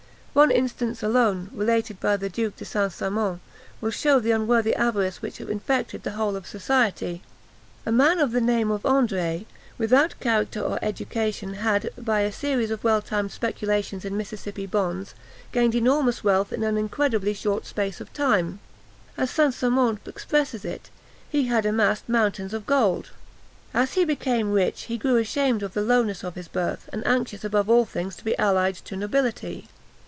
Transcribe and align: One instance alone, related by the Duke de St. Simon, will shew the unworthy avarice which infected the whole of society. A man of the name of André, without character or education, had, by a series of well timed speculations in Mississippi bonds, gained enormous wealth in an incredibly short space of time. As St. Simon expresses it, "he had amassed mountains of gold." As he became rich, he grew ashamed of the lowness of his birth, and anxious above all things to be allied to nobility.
One 0.33 0.49
instance 0.49 1.03
alone, 1.03 1.49
related 1.53 1.99
by 1.99 2.15
the 2.15 2.29
Duke 2.29 2.55
de 2.55 2.63
St. 2.63 2.93
Simon, 2.93 3.41
will 3.81 3.91
shew 3.91 4.21
the 4.21 4.31
unworthy 4.31 4.73
avarice 4.73 5.21
which 5.21 5.41
infected 5.41 6.03
the 6.03 6.11
whole 6.11 6.37
of 6.37 6.47
society. 6.47 7.21
A 7.85 7.91
man 7.91 8.17
of 8.19 8.31
the 8.31 8.39
name 8.39 8.71
of 8.71 8.81
André, 8.83 9.45
without 9.77 10.17
character 10.21 10.61
or 10.61 10.79
education, 10.81 11.55
had, 11.55 11.89
by 11.97 12.21
a 12.21 12.31
series 12.31 12.71
of 12.71 12.81
well 12.81 13.01
timed 13.01 13.33
speculations 13.33 14.05
in 14.05 14.15
Mississippi 14.15 14.65
bonds, 14.65 15.15
gained 15.51 15.75
enormous 15.75 16.23
wealth 16.23 16.53
in 16.53 16.63
an 16.63 16.77
incredibly 16.77 17.33
short 17.33 17.65
space 17.65 17.99
of 17.99 18.13
time. 18.13 18.59
As 19.17 19.29
St. 19.29 19.53
Simon 19.53 19.99
expresses 20.05 20.63
it, 20.63 20.89
"he 21.29 21.47
had 21.47 21.65
amassed 21.65 22.07
mountains 22.07 22.53
of 22.53 22.65
gold." 22.65 23.09
As 23.73 23.95
he 23.95 24.05
became 24.05 24.53
rich, 24.53 24.83
he 24.83 24.97
grew 24.97 25.17
ashamed 25.17 25.61
of 25.61 25.73
the 25.73 25.81
lowness 25.81 26.23
of 26.23 26.35
his 26.35 26.47
birth, 26.47 26.87
and 26.93 27.05
anxious 27.05 27.43
above 27.43 27.69
all 27.69 27.83
things 27.83 28.15
to 28.15 28.23
be 28.23 28.39
allied 28.39 28.75
to 28.75 28.95
nobility. 28.95 29.67